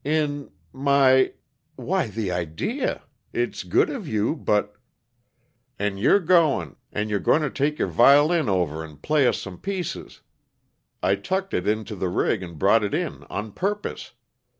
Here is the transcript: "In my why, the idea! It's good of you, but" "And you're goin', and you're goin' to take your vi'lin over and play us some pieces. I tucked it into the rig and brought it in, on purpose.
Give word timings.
"In 0.03 0.49
my 0.73 1.31
why, 1.75 2.07
the 2.07 2.31
idea! 2.31 3.03
It's 3.33 3.61
good 3.63 3.91
of 3.91 4.07
you, 4.07 4.35
but" 4.35 4.73
"And 5.77 5.99
you're 5.99 6.19
goin', 6.19 6.75
and 6.91 7.11
you're 7.11 7.19
goin' 7.19 7.43
to 7.43 7.51
take 7.51 7.77
your 7.77 7.87
vi'lin 7.87 8.49
over 8.49 8.83
and 8.83 8.99
play 8.99 9.27
us 9.27 9.37
some 9.39 9.59
pieces. 9.59 10.21
I 11.03 11.13
tucked 11.17 11.53
it 11.53 11.67
into 11.67 11.95
the 11.95 12.09
rig 12.09 12.41
and 12.41 12.57
brought 12.57 12.83
it 12.83 12.95
in, 12.95 13.25
on 13.25 13.51
purpose. 13.51 14.13